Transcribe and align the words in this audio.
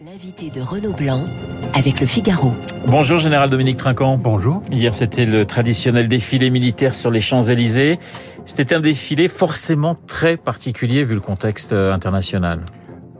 L'invité 0.00 0.48
de 0.50 0.60
Renaud 0.60 0.92
Blanc 0.92 1.26
avec 1.74 2.00
le 2.00 2.06
Figaro. 2.06 2.52
Bonjour 2.86 3.18
Général 3.18 3.50
Dominique 3.50 3.78
Trinquant. 3.78 4.16
Bonjour. 4.16 4.62
Hier 4.70 4.94
c'était 4.94 5.24
le 5.24 5.44
traditionnel 5.44 6.06
défilé 6.06 6.50
militaire 6.50 6.94
sur 6.94 7.10
les 7.10 7.20
Champs-Élysées. 7.20 7.98
C'était 8.46 8.76
un 8.76 8.80
défilé 8.80 9.26
forcément 9.26 9.96
très 10.06 10.36
particulier 10.36 11.02
vu 11.02 11.14
le 11.14 11.20
contexte 11.20 11.72
euh, 11.72 11.92
international. 11.92 12.60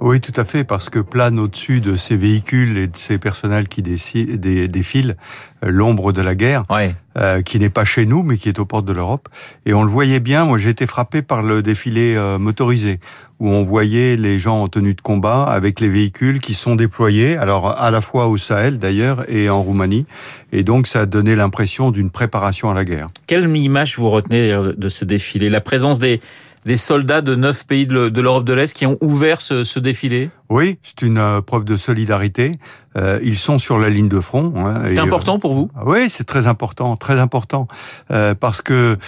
Oui, 0.01 0.21
tout 0.21 0.33
à 0.37 0.45
fait, 0.45 0.63
parce 0.63 0.91
que 0.91 1.01
plane 1.01 1.41
au-dessus 1.41 1.81
de 1.81 1.97
ces 1.97 2.17
véhicules 2.17 2.79
et 2.79 2.87
de 2.87 2.97
ces 2.97 3.19
personnels 3.19 3.67
qui 3.67 3.83
défilent 3.83 5.17
euh, 5.65 5.71
l'ombre 5.71 6.13
de 6.13 6.23
la 6.23 6.37
guerre, 6.37 6.63
ouais. 6.71 6.95
euh, 7.19 7.43
qui 7.43 7.59
n'est 7.59 7.69
pas 7.69 7.85
chez 7.85 8.07
nous, 8.07 8.23
mais 8.23 8.37
qui 8.37 8.49
est 8.49 8.61
aux 8.61 8.65
portes 8.65 8.85
de 8.85 8.93
l'Europe. 8.93 9.29
Et 9.67 9.75
on 9.75 9.83
le 9.83 9.91
voyait 9.91 10.21
bien, 10.21 10.45
moi 10.45 10.57
j'ai 10.57 10.71
été 10.71 10.87
frappé 10.87 11.21
par 11.21 11.43
le 11.43 11.63
défilé 11.63 12.15
euh, 12.17 12.39
motorisé, 12.39 13.01
où 13.41 13.51
on 13.51 13.65
voyait 13.65 14.17
les 14.17 14.39
gens 14.39 14.63
en 14.63 14.69
tenue 14.69 14.95
de 14.95 15.01
combat 15.01 15.43
avec 15.43 15.81
les 15.81 15.89
véhicules 15.89 16.39
qui 16.39 16.55
sont 16.55 16.77
déployés, 16.77 17.37
alors 17.37 17.77
à 17.77 17.91
la 17.91 18.01
fois 18.01 18.29
au 18.29 18.37
Sahel 18.37 18.79
d'ailleurs 18.79 19.29
et 19.29 19.51
en 19.51 19.63
Roumanie. 19.63 20.07
Et 20.53 20.63
donc 20.63 20.87
ça 20.87 21.01
a 21.01 21.07
donné 21.07 21.35
l'impression 21.35 21.91
d'une 21.91 22.11
préparation 22.11 22.71
à 22.71 22.75
la 22.75 22.85
guerre. 22.85 23.09
Quelle 23.27 23.49
image 23.57 23.99
vous 23.99 24.11
retenez 24.11 24.57
de 24.77 24.89
ce 24.89 25.05
défilé? 25.05 25.51
La 25.51 25.61
présence 25.61 25.99
des 25.99 26.21
des 26.69 26.77
soldats 26.77 27.23
de 27.23 27.35
neuf 27.35 27.65
pays 27.65 27.87
de 27.87 28.21
l'Europe 28.21 28.45
de 28.45 28.53
l'Est 28.53 28.77
qui 28.77 28.85
ont 28.85 28.99
ouvert 29.01 29.41
ce, 29.41 29.65
ce 29.65 29.79
défilé? 29.81 30.29
Oui, 30.51 30.79
c'est 30.83 31.01
une 31.01 31.17
euh, 31.17 31.41
preuve 31.41 31.65
de 31.65 31.77
solidarité. 31.77 32.59
Euh, 32.99 33.19
ils 33.23 33.39
sont 33.39 33.57
sur 33.57 33.79
la 33.79 33.89
ligne 33.89 34.09
de 34.09 34.21
front. 34.21 34.53
Hein, 34.55 34.83
c'est 34.85 34.99
important 34.99 35.39
pour 35.39 35.55
vous? 35.55 35.71
Oui, 35.87 36.11
c'est 36.11 36.25
très 36.25 36.47
important, 36.47 36.95
très 36.97 37.19
important, 37.21 37.69
euh, 38.11 38.35
parce 38.35 38.61
que 38.61 38.99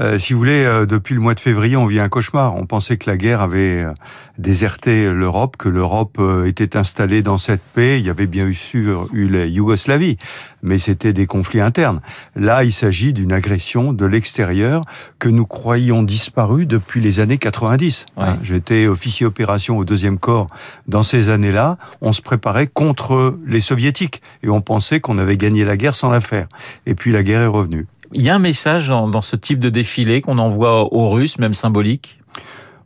euh, 0.00 0.18
si 0.18 0.32
vous 0.32 0.38
voulez, 0.38 0.64
euh, 0.64 0.86
depuis 0.86 1.14
le 1.14 1.20
mois 1.20 1.34
de 1.34 1.40
février, 1.40 1.76
on 1.76 1.84
vit 1.84 2.00
un 2.00 2.08
cauchemar. 2.08 2.56
On 2.56 2.64
pensait 2.64 2.96
que 2.96 3.08
la 3.10 3.18
guerre 3.18 3.42
avait 3.42 3.82
euh, 3.82 3.92
déserté 4.38 5.12
l'Europe, 5.12 5.56
que 5.58 5.68
l'Europe 5.68 6.20
était 6.46 6.76
installée 6.76 7.22
dans 7.22 7.36
cette 7.36 7.62
paix. 7.62 7.98
Il 8.00 8.06
y 8.06 8.10
avait 8.10 8.26
bien 8.26 8.50
sûr 8.52 9.08
eu 9.12 9.28
la 9.28 9.44
Yougoslavie, 9.44 10.16
mais 10.62 10.78
c'était 10.78 11.12
des 11.12 11.26
conflits 11.26 11.60
internes. 11.60 12.00
Là, 12.34 12.64
il 12.64 12.72
s'agit 12.72 13.12
d'une 13.12 13.32
agression 13.32 13.92
de 13.92 14.06
l'extérieur 14.06 14.84
que 15.18 15.28
nous 15.28 15.46
croyions 15.46 16.02
disparue 16.02 16.64
depuis 16.64 17.00
les 17.02 17.20
années 17.20 17.38
90. 17.38 18.06
Ouais. 18.16 18.24
J'étais 18.42 18.86
officier 18.86 19.26
opération 19.26 19.76
au 19.76 19.84
deuxième 19.84 20.18
corps 20.18 20.48
dans 20.86 21.02
ces 21.02 21.28
années-là. 21.28 21.76
On 22.00 22.12
se 22.12 22.22
préparait 22.22 22.66
contre 22.66 23.38
les 23.46 23.60
soviétiques 23.60 24.22
et 24.42 24.48
on 24.48 24.62
pensait 24.62 25.00
qu'on 25.00 25.18
avait 25.18 25.36
gagné 25.36 25.64
la 25.64 25.76
guerre 25.76 25.94
sans 25.94 26.08
la 26.08 26.22
faire. 26.22 26.48
Et 26.86 26.94
puis 26.94 27.12
la 27.12 27.22
guerre 27.22 27.42
est 27.42 27.46
revenue. 27.46 27.86
Il 28.12 28.22
y 28.22 28.28
a 28.28 28.34
un 28.34 28.40
message 28.40 28.88
dans, 28.88 29.08
dans 29.08 29.22
ce 29.22 29.36
type 29.36 29.60
de 29.60 29.68
défilé 29.68 30.20
qu'on 30.20 30.38
envoie 30.38 30.92
aux 30.92 31.08
Russes, 31.10 31.38
même 31.38 31.54
symbolique? 31.54 32.20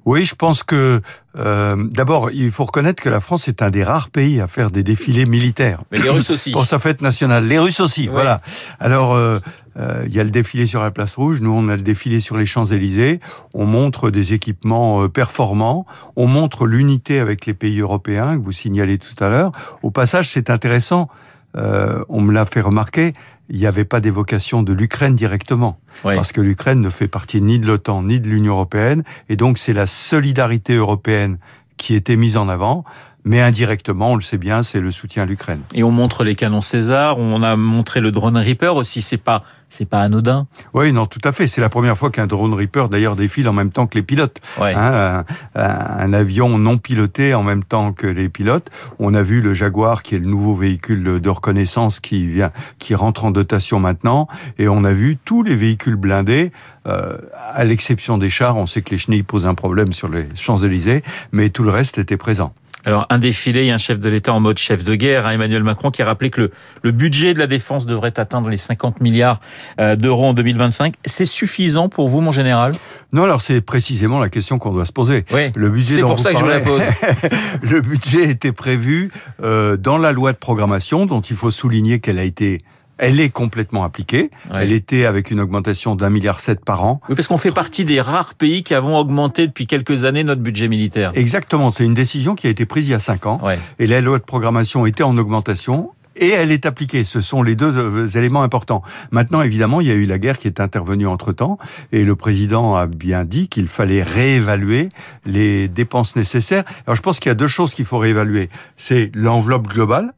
Oui, 0.05 0.27
je 0.27 0.35
pense 0.35 0.63
que 0.63 1.01
euh, 1.39 1.77
d'abord, 1.93 2.31
il 2.31 2.51
faut 2.51 2.67
reconnaître 2.67 3.03
que 3.03 3.09
la 3.09 3.21
France 3.21 3.49
est 3.49 3.63
un 3.63 3.71
des 3.71 3.83
rares 3.83 4.11
pays 4.11 4.39
à 4.39 4.47
faire 4.47 4.71
des 4.71 4.83
défilés 4.83 5.25
militaires. 5.25 5.81
Mais 5.91 5.99
les 5.99 6.11
Russes 6.11 6.29
aussi. 6.29 6.51
Pour 6.51 6.67
sa 6.67 6.79
fête 6.79 7.01
nationale. 7.01 7.47
Les 7.47 7.59
Russes 7.59 7.81
aussi, 7.81 8.07
voilà. 8.07 8.43
Alors, 8.81 9.15
euh, 9.15 9.39
euh, 9.79 10.05
il 10.07 10.15
y 10.15 10.21
a 10.21 10.25
le 10.25 10.31
défilé 10.31 10.67
sur 10.67 10.83
la 10.83 10.91
place 10.91 11.15
rouge, 11.17 11.41
nous 11.41 11.53
on 11.53 11.69
a 11.71 11.77
le 11.77 11.83
défilé 11.83 12.21
sur 12.21 12.37
les 12.37 12.45
Champs-Élysées. 12.45 13.19
On 13.55 13.65
montre 13.65 14.11
des 14.11 14.35
équipements 14.35 15.05
euh, 15.05 15.09
performants, 15.09 15.87
on 16.17 16.27
montre 16.27 16.67
l'unité 16.67 17.19
avec 17.19 17.47
les 17.47 17.55
pays 17.55 17.81
européens 17.81 18.37
que 18.37 18.45
vous 18.45 18.53
signalez 18.53 18.99
tout 18.99 19.25
à 19.25 19.31
l'heure. 19.31 19.53
Au 19.83 19.91
passage, 19.91 20.29
c'est 20.29 20.51
intéressant. 20.51 21.09
Euh, 21.57 22.05
on 22.09 22.21
me 22.21 22.33
l'a 22.33 22.47
fait 22.47 22.61
remarquer, 22.61 23.13
il 23.49 23.59
n'y 23.59 23.67
avait 23.67 23.85
pas 23.85 24.01
d'évocation 24.01 24.63
de 24.63 24.73
l'Ukraine 24.73 25.15
directement, 25.15 25.79
Oui. 26.05 26.15
parce 26.15 26.33
que 26.33 26.41
l'Ukraine 26.41 26.81
ne 26.81 26.91
fait 26.91 27.09
partie 27.09 27.41
ni 27.43 27.59
de 27.59 27.67
l'OTAN 27.67 28.03
ni 28.03 28.21
de 28.21 28.29
l'Union 28.29 28.55
européenne, 28.55 29.05
et 29.29 29.37
donc 29.37 29.59
c'est 29.59 29.73
la 29.75 29.87
solidarité 29.87 30.75
européenne 30.75 31.39
qui 31.77 31.95
était 31.95 32.17
mise 32.17 32.37
en 32.37 32.49
avant, 32.49 32.85
mais 33.25 33.41
indirectement, 33.41 34.13
on 34.13 34.17
le 34.17 34.23
sait 34.23 34.39
bien, 34.39 34.63
c'est 34.63 34.81
le 34.81 34.91
soutien 34.91 35.23
à 35.23 35.27
l'Ukraine. 35.27 35.61
Et 35.75 35.83
on 35.83 35.91
montre 35.91 36.25
les 36.25 36.35
canons 36.35 36.61
César, 36.61 37.19
on 37.19 37.43
a 37.43 37.57
montré 37.57 38.01
le 38.01 38.13
drone 38.13 38.37
Reaper 38.37 38.77
aussi, 38.77 39.03
c'est 39.03 39.17
pas 39.17 39.43
c'est 39.71 39.87
pas 39.87 40.03
anodin. 40.03 40.47
Oui, 40.73 40.93
non, 40.93 41.07
tout 41.07 41.21
à 41.25 41.33
fait. 41.33 41.49
C'est 41.49 41.61
la 41.61 41.69
première 41.69 41.99
fois 41.99 42.11
qu'un 42.11 42.29
drone 42.29 42.55
Reaper, 42.55 42.89
d'ailleurs, 42.89 43.17
défile 43.17 43.49
en 43.49 43.53
même 43.53 43.73
temps 43.73 43.89
que 43.89 43.97
les 43.97 44.05
pilotes. 44.05 44.41
Ouais. 44.61 44.73
Hein, 44.73 45.25
un, 45.57 45.65
un 45.65 46.13
avion 46.13 46.59
non 46.59 46.79
piloté 46.79 47.35
en 47.35 47.43
même 47.43 47.65
temps 47.65 47.93
que 47.93 48.07
les 48.07 48.29
pilotes. 48.29 48.71
On 49.01 49.15
a 49.15 49.23
vu 49.23 49.41
le 49.41 49.53
Jaguar, 49.53 50.05
qui 50.05 50.15
est 50.15 50.19
le 50.19 50.27
nouveau 50.27 50.55
véhicule 50.55 51.21
de 51.21 51.29
reconnaissance 51.29 51.99
qui 51.99 52.29
vient, 52.29 52.53
qui 52.79 52.95
rentre 52.95 53.25
en 53.25 53.33
dotation 53.33 53.81
maintenant, 53.81 54.29
et 54.59 54.69
on 54.69 54.85
a 54.85 54.93
vu 54.93 55.17
tous 55.17 55.43
les 55.43 55.57
véhicules 55.57 55.97
blindés, 55.97 56.53
euh, 56.87 57.17
à 57.53 57.65
l'exception 57.65 58.17
des 58.17 58.31
chars. 58.31 58.57
On 58.57 58.67
sait 58.67 58.83
que 58.83 58.91
les 58.91 58.99
chenilles 58.99 59.25
posent 59.25 59.47
un 59.47 59.55
problème 59.55 59.93
sur 59.93 60.09
les 60.09 60.27
Champs-Élysées, 60.37 61.03
mais 61.33 61.49
tout 61.49 61.65
le 61.65 61.71
reste 61.71 61.99
était 61.99 62.17
présent. 62.17 62.55
Alors 62.85 63.07
un 63.11 63.19
défilé 63.19 63.65
et 63.65 63.71
un 63.71 63.79
chef 63.79 63.99
de 63.99 64.09
l'État 64.09 64.33
en 64.33 64.41
mode 64.41 64.59
chef 64.59 64.85
de 64.85 64.95
guerre, 64.95 65.27
hein, 65.27 65.33
Emmanuel 65.33 65.63
Macron, 65.63 65.91
qui 65.91 66.03
a 66.03 66.07
rappelé 66.07 66.31
que 66.31 66.43
le, 66.43 66.51
le 66.83 66.91
budget 66.91 67.35
de 67.35 67.39
la 67.39 67.47
défense 67.47 67.87
devrait 67.87 68.19
atteindre 68.19 68.49
les 68.49 68.57
50 68.57 69.01
milliards 69.01 69.41
euh, 69.81 69.97
d'euros 69.97 70.27
en 70.27 70.35
2025. 70.35 70.95
C'est 71.05 71.25
suffisant 71.25 71.89
pour 71.89 72.09
vous, 72.09 72.21
mon 72.21 72.33
général? 72.33 72.73
Non, 73.13 73.25
alors 73.25 73.41
c'est 73.41 73.61
précisément 73.61 74.19
la 74.19 74.29
question 74.29 74.59
qu'on 74.59 74.73
doit 74.73 74.85
se 74.85 74.93
poser. 74.93 75.25
Oui. 75.33 75.51
Le 75.55 75.71
budget 75.71 75.95
C'est 75.95 76.01
pour 76.03 76.19
ça 76.19 76.33
que 76.33 76.39
je 76.39 76.45
vous 76.45 76.51
la 76.51 76.61
pose. 76.61 76.83
le 77.63 77.81
budget 77.81 78.31
était 78.31 78.53
prévu 78.53 79.11
euh, 79.43 79.77
dans 79.77 79.99
la 79.99 80.13
loi 80.13 80.33
de 80.33 80.39
programmation, 80.39 81.07
dont 81.07 81.21
il 81.21 81.37
faut 81.37 81.51
souligner 81.51 82.01
qu'elle 82.01 82.19
a 82.19 82.25
été, 82.25 82.61
elle 82.99 83.21
est 83.21 83.31
complètement 83.31 83.85
appliquée. 83.85 84.31
Ouais. 84.51 84.63
Elle 84.63 84.73
était 84.73 85.05
avec 85.05 85.31
une 85.31 85.41
augmentation 85.41 85.97
d'un 85.97 86.11
milliard 86.11 86.41
sept 86.41 86.65
par 86.65 86.85
an. 86.85 87.01
Oui, 87.09 87.15
parce 87.15 87.29
qu'on 87.29 87.39
fait 87.39 87.51
partie 87.51 87.85
des 87.85 88.01
rares 88.01 88.35
pays 88.35 88.63
qui 88.63 88.75
avons 88.75 88.97
augmenté 88.99 89.47
depuis 89.47 89.67
quelques 89.67 90.05
années 90.05 90.25
notre 90.25 90.43
budget 90.43 90.69
militaire. 90.69 91.13
Exactement, 91.15 91.71
c'est 91.71 91.85
une 91.85 91.95
décision 91.95 92.35
qui 92.35 92.47
a 92.47 92.51
été 92.51 92.67
prise 92.67 92.89
il 92.89 92.93
y 92.93 92.95
a 92.95 92.99
cinq 92.99 93.27
ans. 93.27 93.41
Ouais. 93.43 93.59
Et 93.79 93.87
la 93.87 94.01
loi 94.01 94.19
de 94.19 94.25
programmation 94.25 94.87
était 94.87 95.03
en 95.03 95.17
augmentation. 95.19 95.91
Et 96.17 96.29
elle 96.29 96.53
est 96.53 96.65
appliquée. 96.65 97.03
Ce 97.03 97.21
sont 97.21 97.43
les 97.43 97.57
deux 97.57 97.73
euh, 97.77 98.07
éléments 98.07 98.43
importants. 98.43 98.83
Maintenant, 99.11 99.43
évidemment, 99.43 99.81
il 99.81 99.89
y 99.89 99.91
a 99.91 99.95
eu 99.95 100.07
la 100.07 100.19
guerre 100.19 100.39
qui 100.39 100.47
est 100.47 100.61
intervenue 100.61 101.09
entre-temps. 101.09 101.59
Et 101.91 102.05
le 102.05 102.15
président 102.15 102.77
a 102.77 102.87
bien 102.87 103.25
dit 103.25 103.49
qu'il 103.49 103.67
fallait 103.67 104.05
réévaluer 104.05 104.91
les 105.27 105.67
dépenses 105.67 106.15
nécessaires. 106.15 106.63
Alors, 106.87 106.95
je 106.95 107.03
pense 107.03 107.19
qu'il 107.19 107.31
y 107.31 107.33
a 107.33 107.35
deux 107.35 107.49
choses 107.49 107.75
qu'il 107.75 107.85
faut 107.85 107.99
réévaluer. 107.99 108.49
C'est 108.77 109.11
l'enveloppe 109.15 109.67
globale, 109.67 110.13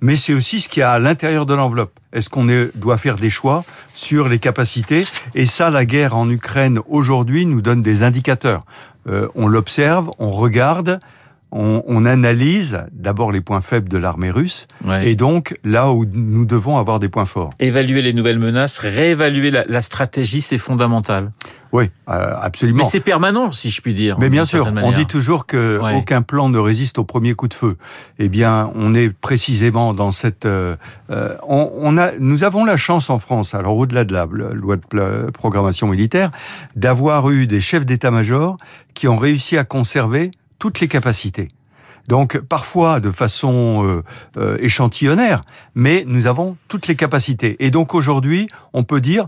mais 0.00 0.16
c'est 0.16 0.34
aussi 0.34 0.60
ce 0.60 0.68
qu'il 0.68 0.80
y 0.80 0.84
a 0.84 0.92
à 0.92 0.98
l'intérieur 0.98 1.46
de 1.46 1.54
l'enveloppe. 1.54 1.92
Est-ce 2.12 2.28
qu'on 2.30 2.48
est- 2.48 2.70
doit 2.76 2.96
faire 2.96 3.16
des 3.16 3.30
choix 3.30 3.64
sur 3.94 4.28
les 4.28 4.38
capacités? 4.38 5.06
Et 5.34 5.46
ça, 5.46 5.70
la 5.70 5.84
guerre 5.84 6.16
en 6.16 6.28
Ukraine 6.30 6.78
aujourd'hui 6.88 7.46
nous 7.46 7.60
donne 7.62 7.80
des 7.80 8.02
indicateurs. 8.02 8.64
Euh, 9.08 9.28
on 9.34 9.48
l'observe, 9.48 10.10
on 10.18 10.30
regarde, 10.30 11.00
on, 11.56 11.82
on 11.86 12.04
analyse 12.04 12.80
d'abord 12.92 13.32
les 13.32 13.40
points 13.40 13.60
faibles 13.60 13.88
de 13.88 13.98
l'armée 13.98 14.30
russe, 14.30 14.66
Ouais. 14.84 15.08
et 15.08 15.14
donc 15.14 15.56
là 15.64 15.90
où 15.92 16.04
nous 16.12 16.44
devons 16.44 16.76
avoir 16.76 17.00
des 17.00 17.08
points 17.08 17.24
forts. 17.24 17.50
Évaluer 17.58 18.02
les 18.02 18.12
nouvelles 18.12 18.38
menaces, 18.38 18.78
réévaluer 18.78 19.50
la, 19.50 19.64
la 19.66 19.82
stratégie, 19.82 20.40
c'est 20.42 20.58
fondamental. 20.58 21.32
Oui, 21.72 21.90
euh, 22.08 22.34
absolument. 22.40 22.84
Mais 22.84 22.88
c'est 22.88 23.00
permanent, 23.00 23.50
si 23.52 23.70
je 23.70 23.80
puis 23.82 23.92
dire. 23.92 24.16
Mais 24.18 24.30
bien 24.30 24.44
sûr, 24.46 24.70
on 24.82 24.92
dit 24.92 25.06
toujours 25.06 25.46
que 25.46 25.78
Ouais. 25.82 25.94
aucun 25.96 26.22
plan 26.22 26.48
ne 26.48 26.58
résiste 26.58 26.98
au 26.98 27.04
premier 27.04 27.34
coup 27.34 27.48
de 27.48 27.54
feu. 27.54 27.76
Eh 28.18 28.28
bien, 28.28 28.70
on 28.74 28.94
est 28.94 29.10
précisément 29.10 29.92
dans 29.92 30.12
cette. 30.12 30.46
euh, 30.46 30.76
euh, 31.10 31.36
on, 31.46 31.70
on 31.76 31.98
a, 31.98 32.12
nous 32.20 32.44
avons 32.44 32.64
la 32.64 32.76
chance 32.76 33.10
en 33.10 33.18
France, 33.18 33.54
alors 33.54 33.76
au-delà 33.76 34.04
de 34.04 34.12
la 34.14 34.26
loi 34.26 34.76
de 34.76 35.30
programmation 35.32 35.88
militaire, 35.88 36.30
d'avoir 36.76 37.28
eu 37.30 37.46
des 37.46 37.60
chefs 37.60 37.84
d'état-major 37.84 38.56
qui 38.94 39.08
ont 39.08 39.18
réussi 39.18 39.58
à 39.58 39.64
conserver 39.64 40.30
toutes 40.58 40.80
les 40.80 40.88
capacités. 40.88 41.48
Donc 42.08 42.38
parfois 42.38 43.00
de 43.00 43.10
façon 43.10 43.84
euh, 43.84 44.02
euh, 44.36 44.58
échantillonnaire, 44.60 45.42
mais 45.74 46.04
nous 46.06 46.26
avons 46.26 46.56
toutes 46.68 46.86
les 46.86 46.94
capacités. 46.94 47.56
Et 47.58 47.70
donc 47.70 47.94
aujourd'hui, 47.94 48.48
on 48.72 48.84
peut 48.84 49.00
dire 49.00 49.26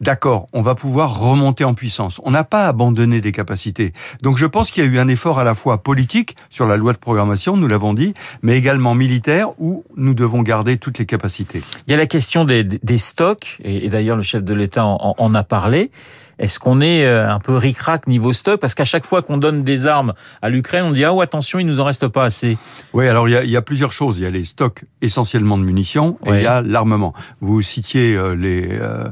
D'accord, 0.00 0.46
on 0.52 0.62
va 0.62 0.76
pouvoir 0.76 1.18
remonter 1.18 1.64
en 1.64 1.74
puissance. 1.74 2.20
On 2.22 2.30
n'a 2.30 2.44
pas 2.44 2.68
abandonné 2.68 3.20
des 3.20 3.32
capacités. 3.32 3.92
Donc 4.22 4.38
je 4.38 4.46
pense 4.46 4.70
qu'il 4.70 4.84
y 4.84 4.86
a 4.86 4.90
eu 4.90 4.98
un 4.98 5.08
effort 5.08 5.40
à 5.40 5.44
la 5.44 5.56
fois 5.56 5.82
politique 5.82 6.36
sur 6.50 6.66
la 6.68 6.76
loi 6.76 6.92
de 6.92 6.98
programmation, 6.98 7.56
nous 7.56 7.66
l'avons 7.66 7.94
dit, 7.94 8.14
mais 8.42 8.56
également 8.56 8.94
militaire 8.94 9.48
où 9.58 9.84
nous 9.96 10.14
devons 10.14 10.42
garder 10.42 10.76
toutes 10.76 10.98
les 11.00 11.06
capacités. 11.06 11.62
Il 11.88 11.90
y 11.90 11.94
a 11.94 11.96
la 11.96 12.06
question 12.06 12.44
des, 12.44 12.98
stocks, 12.98 13.58
et, 13.64 13.88
d'ailleurs 13.88 14.16
le 14.16 14.22
chef 14.22 14.44
de 14.44 14.54
l'État 14.54 14.84
en 14.84 15.34
a 15.34 15.42
parlé. 15.42 15.90
Est-ce 16.38 16.58
qu'on 16.58 16.80
est 16.80 17.04
euh, 17.04 17.28
un 17.28 17.40
peu 17.40 17.56
ric-rac 17.56 18.06
niveau 18.06 18.32
stock? 18.32 18.60
Parce 18.60 18.74
qu'à 18.74 18.84
chaque 18.84 19.04
fois 19.06 19.22
qu'on 19.22 19.38
donne 19.38 19.64
des 19.64 19.86
armes 19.86 20.12
à 20.42 20.48
l'Ukraine, 20.48 20.84
on 20.84 20.92
dit 20.92 21.04
ah 21.04 21.12
oh, 21.12 21.20
attention, 21.20 21.58
il 21.58 21.66
nous 21.66 21.80
en 21.80 21.84
reste 21.84 22.08
pas 22.08 22.24
assez. 22.24 22.56
Oui, 22.92 23.08
alors 23.08 23.28
il 23.28 23.32
y 23.32 23.36
a, 23.36 23.44
il 23.44 23.50
y 23.50 23.56
a 23.56 23.62
plusieurs 23.62 23.92
choses. 23.92 24.18
Il 24.18 24.22
y 24.22 24.26
a 24.26 24.30
les 24.30 24.44
stocks 24.44 24.84
essentiellement 25.02 25.58
de 25.58 25.64
munitions 25.64 26.18
et 26.26 26.30
Ouais. 26.30 26.40
il 26.40 26.44
y 26.44 26.46
a 26.46 26.62
l'armement. 26.62 27.12
Vous 27.40 27.60
citiez 27.62 28.16
euh, 28.16 28.34
les 28.34 28.68
euh, 28.70 29.04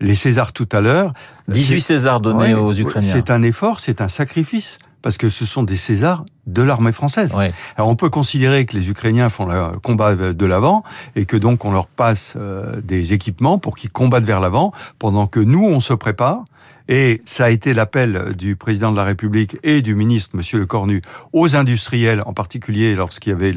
les 0.00 0.14
Césars 0.14 0.52
tout 0.52 0.68
à 0.72 0.80
l'heure. 0.80 1.12
18 1.48 1.80
Césars 1.80 2.20
donnés 2.20 2.54
Ouais, 2.54 2.60
aux 2.60 2.72
Ukrainiens. 2.72 3.12
C'est 3.12 3.30
un 3.30 3.42
effort, 3.42 3.80
c'est 3.80 4.00
un 4.00 4.08
sacrifice 4.08 4.78
parce 5.02 5.16
que 5.16 5.28
ce 5.28 5.46
sont 5.46 5.62
des 5.62 5.76
Césars 5.76 6.24
de 6.46 6.62
l'armée 6.62 6.92
française. 6.92 7.34
Alors 7.76 7.88
on 7.88 7.96
peut 7.96 8.10
considérer 8.10 8.66
que 8.66 8.76
les 8.76 8.90
Ukrainiens 8.90 9.28
font 9.28 9.46
le 9.46 9.78
combat 9.78 10.14
de 10.14 10.46
l'avant 10.46 10.82
et 11.16 11.24
que 11.24 11.36
donc 11.36 11.64
on 11.64 11.72
leur 11.72 11.86
passe 11.86 12.34
euh, 12.36 12.80
des 12.82 13.12
équipements 13.12 13.58
pour 13.58 13.76
qu'ils 13.76 13.90
combattent 13.90 14.24
vers 14.24 14.40
l'avant 14.40 14.72
pendant 14.98 15.26
que 15.26 15.40
nous 15.40 15.64
on 15.64 15.80
se 15.80 15.94
prépare. 15.94 16.44
Et 16.88 17.22
ça 17.24 17.44
a 17.44 17.50
été 17.50 17.72
l'appel 17.72 18.34
du 18.36 18.56
président 18.56 18.90
de 18.90 18.96
la 18.96 19.04
République 19.04 19.56
et 19.62 19.80
du 19.80 19.94
ministre, 19.94 20.30
Monsieur 20.34 20.58
Le 20.58 20.66
Cornu, 20.66 21.02
aux 21.32 21.54
industriels, 21.54 22.20
en 22.26 22.32
particulier 22.32 22.96
lorsqu'il 22.96 23.30
y 23.30 23.34
avait 23.34 23.54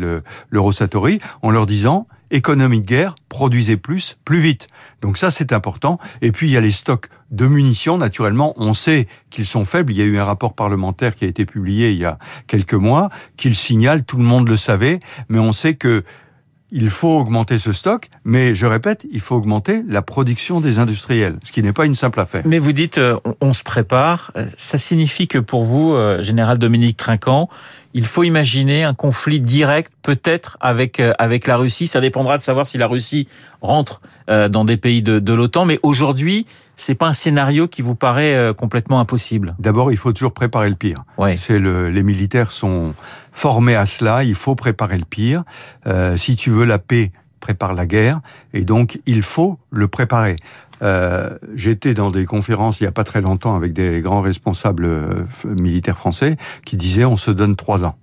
l'Eurosatori, 0.51 1.19
en 1.41 1.49
leur 1.49 1.65
disant 1.65 2.07
économie 2.33 2.81
de 2.81 2.85
guerre, 2.85 3.15
produisez 3.29 3.77
plus, 3.77 4.17
plus 4.25 4.39
vite. 4.39 4.67
Donc 5.01 5.17
ça, 5.17 5.31
c'est 5.31 5.53
important. 5.53 5.99
Et 6.21 6.31
puis, 6.31 6.47
il 6.47 6.51
y 6.51 6.57
a 6.57 6.61
les 6.61 6.71
stocks 6.71 7.07
de 7.31 7.47
munitions. 7.47 7.97
Naturellement, 7.97 8.53
on 8.57 8.73
sait 8.73 9.07
qu'ils 9.29 9.45
sont 9.45 9.63
faibles. 9.63 9.93
Il 9.93 9.97
y 9.97 10.01
a 10.01 10.05
eu 10.05 10.17
un 10.17 10.25
rapport 10.25 10.53
parlementaire 10.53 11.15
qui 11.15 11.25
a 11.25 11.27
été 11.27 11.45
publié 11.45 11.91
il 11.91 11.97
y 11.99 12.05
a 12.05 12.17
quelques 12.47 12.73
mois, 12.73 13.09
qui 13.37 13.47
le 13.49 13.55
signale. 13.55 14.03
Tout 14.03 14.17
le 14.17 14.23
monde 14.23 14.49
le 14.49 14.57
savait. 14.57 14.99
Mais 15.29 15.39
on 15.39 15.53
sait 15.53 15.75
que 15.75 16.03
il 16.75 16.89
faut 16.89 17.19
augmenter 17.19 17.59
ce 17.59 17.71
stock, 17.71 18.09
mais 18.25 18.55
je 18.55 18.65
répète, 18.65 19.05
il 19.11 19.19
faut 19.19 19.35
augmenter 19.35 19.83
la 19.87 20.01
production 20.01 20.59
des 20.59 20.79
industriels, 20.79 21.37
ce 21.43 21.51
qui 21.51 21.61
n'est 21.61 21.71
pas 21.71 21.85
une 21.85 21.93
simple 21.93 22.19
affaire. 22.19 22.41
Mais 22.45 22.57
vous 22.57 22.73
dites, 22.73 22.97
euh, 22.97 23.15
on, 23.41 23.53
se 23.53 23.61
prépare. 23.61 24.31
Ça 24.57 24.79
signifie 24.79 25.27
que 25.27 25.37
pour 25.37 25.63
vous, 25.63 25.93
euh, 25.93 26.23
général 26.23 26.57
Dominique 26.57 26.97
Trinquant, 26.97 27.47
il 27.93 28.07
faut 28.07 28.23
imaginer 28.23 28.83
un 28.83 28.95
conflit 28.95 29.39
direct, 29.39 29.93
peut-être 30.01 30.57
avec 30.61 30.99
euh, 30.99 31.13
avec 31.19 31.45
la 31.45 31.57
Russie. 31.57 31.85
Ça 31.85 32.01
dépendra 32.01 32.39
de 32.39 32.43
savoir 32.43 32.65
si 32.65 32.79
la 32.79 32.87
Russie 32.87 33.27
rentre 33.61 34.01
dans 34.27 34.65
des 34.65 34.77
pays 34.77 35.01
de, 35.01 35.19
de 35.19 35.33
l'OTAN. 35.33 35.65
Mais 35.65 35.79
aujourd'hui, 35.83 36.47
c'est 36.75 36.95
pas 36.95 37.07
un 37.07 37.13
scénario 37.13 37.67
qui 37.67 37.81
vous 37.81 37.95
paraît 37.95 38.35
euh, 38.35 38.53
complètement 38.53 38.99
impossible. 38.99 39.55
D'abord, 39.59 39.91
il 39.91 39.97
faut 39.97 40.11
toujours 40.11 40.33
préparer 40.33 40.69
le 40.69 40.75
pire. 40.75 41.03
C'est 41.37 41.59
le, 41.59 41.89
les 41.89 42.03
militaires 42.03 42.51
sont 42.51 42.93
formés 43.31 43.75
à 43.75 43.85
cela. 43.85 44.23
Il 44.23 44.35
faut 44.35 44.55
préparer 44.55 44.97
le 44.97 45.05
pire. 45.05 45.43
Euh, 45.87 46.17
si 46.17 46.35
tu 46.35 46.49
veux 46.49 46.65
la 46.65 46.79
paix, 46.79 47.11
prépare 47.39 47.73
la 47.73 47.85
guerre. 47.85 48.21
Et 48.53 48.63
donc, 48.63 48.99
il 49.05 49.21
faut 49.21 49.59
le 49.71 49.87
préparer. 49.87 50.35
Euh, 50.81 51.37
J'étais 51.55 51.93
dans 51.93 52.11
des 52.11 52.25
conférences 52.25 52.81
il 52.81 52.85
y 52.85 52.87
a 52.87 52.91
pas 52.91 53.03
très 53.03 53.21
longtemps 53.21 53.55
avec 53.55 53.73
des 53.73 54.01
grands 54.01 54.21
responsables 54.21 54.87
militaires 55.45 55.97
français 55.97 56.37
qui 56.65 56.75
disaient 56.75 57.05
on 57.05 57.15
se 57.15 57.31
donne 57.31 57.55
trois 57.55 57.83
ans 57.83 57.95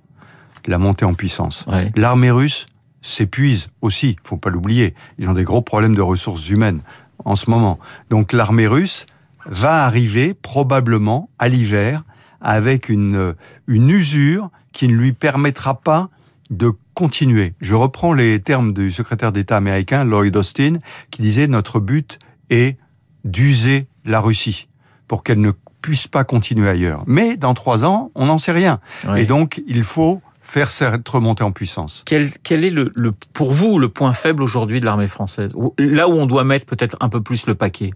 la 0.66 0.78
montée 0.78 1.04
en 1.04 1.14
puissance. 1.14 1.64
L'armée 1.96 2.30
russe 2.30 2.66
s'épuise 3.02 3.68
aussi, 3.80 4.16
faut 4.22 4.36
pas 4.36 4.50
l'oublier. 4.50 4.94
Ils 5.18 5.28
ont 5.28 5.32
des 5.32 5.44
gros 5.44 5.62
problèmes 5.62 5.94
de 5.94 6.02
ressources 6.02 6.48
humaines 6.50 6.80
en 7.24 7.34
ce 7.34 7.50
moment. 7.50 7.78
Donc 8.10 8.32
l'armée 8.32 8.66
russe 8.66 9.06
va 9.46 9.84
arriver 9.84 10.34
probablement 10.34 11.30
à 11.38 11.48
l'hiver 11.48 12.02
avec 12.40 12.88
une, 12.88 13.34
une 13.66 13.90
usure 13.90 14.50
qui 14.72 14.88
ne 14.88 14.94
lui 14.94 15.12
permettra 15.12 15.80
pas 15.80 16.10
de 16.50 16.72
continuer. 16.94 17.54
Je 17.60 17.74
reprends 17.74 18.12
les 18.12 18.40
termes 18.40 18.72
du 18.72 18.90
secrétaire 18.90 19.32
d'État 19.32 19.56
américain 19.56 20.04
Lloyd 20.04 20.36
Austin 20.36 20.78
qui 21.10 21.22
disait 21.22 21.46
notre 21.46 21.80
but 21.80 22.18
est 22.50 22.76
d'user 23.24 23.86
la 24.04 24.20
Russie 24.20 24.68
pour 25.06 25.22
qu'elle 25.22 25.40
ne 25.40 25.52
puisse 25.82 26.08
pas 26.08 26.24
continuer 26.24 26.68
ailleurs. 26.68 27.04
Mais 27.06 27.36
dans 27.36 27.54
trois 27.54 27.84
ans, 27.84 28.10
on 28.14 28.26
n'en 28.26 28.38
sait 28.38 28.52
rien. 28.52 28.80
Et 29.16 29.24
donc, 29.24 29.62
il 29.66 29.82
faut 29.82 30.20
faire 30.50 30.72
cette 30.72 31.08
remontée 31.08 31.44
en 31.44 31.52
puissance. 31.52 32.02
Quel, 32.06 32.32
quel 32.42 32.64
est 32.64 32.70
le, 32.70 32.90
le, 32.96 33.12
pour 33.12 33.52
vous 33.52 33.78
le 33.78 33.88
point 33.88 34.12
faible 34.12 34.42
aujourd'hui 34.42 34.80
de 34.80 34.84
l'armée 34.84 35.06
française 35.06 35.52
Là 35.78 36.08
où 36.08 36.12
on 36.14 36.26
doit 36.26 36.42
mettre 36.42 36.66
peut-être 36.66 36.96
un 36.98 37.08
peu 37.08 37.20
plus 37.20 37.46
le 37.46 37.54
paquet 37.54 37.92